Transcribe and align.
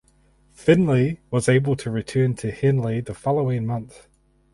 Finlay 0.53 1.19
was 1.29 1.47
able 1.47 1.75
to 1.75 1.91
return 1.91 2.33
to 2.33 2.49
Henley 2.49 3.01
the 3.01 3.13
following 3.13 3.67
month. 3.67 4.07